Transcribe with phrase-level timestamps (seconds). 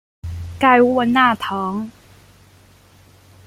[0.57, 1.91] 盖沃纳滕。